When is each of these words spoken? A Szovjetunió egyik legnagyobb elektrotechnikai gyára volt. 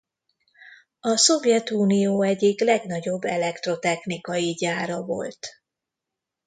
A 0.99 1.15
Szovjetunió 1.17 2.21
egyik 2.21 2.59
legnagyobb 2.59 3.23
elektrotechnikai 3.23 4.51
gyára 4.53 5.01
volt. 5.03 5.47